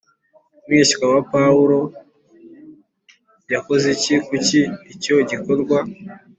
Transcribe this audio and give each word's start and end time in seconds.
Mwishywa 0.65 1.05
wa 1.13 1.21
Pawulo 1.31 1.79
yakoze 3.53 3.85
iki 3.95 4.15
Kuki 4.25 4.59
icyo 4.93 5.15
gikorwa 5.29 5.77